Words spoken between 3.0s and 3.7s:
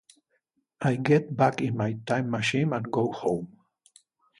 home.